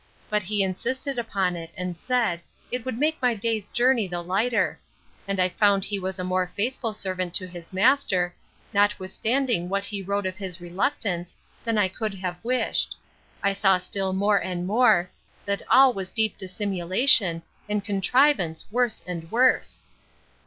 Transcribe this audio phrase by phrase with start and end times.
[0.31, 4.79] But he insisted upon it, and said, It would make my day's journey the lighter;
[5.27, 8.33] and I found he was a more faithful servant to his master,
[8.73, 12.97] notwithstanding what he wrote of his reluctance, than I could have wished:
[13.43, 15.07] I saw still more and more,
[15.45, 19.83] that all was deep dissimulation, and contrivance worse and worse.